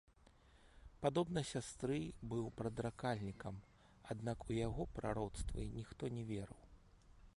[1.03, 1.99] Падобна сястры,
[2.31, 3.61] быў прадракальнікам,
[4.15, 6.61] аднак у яго прароцтвы ніхто не верыў.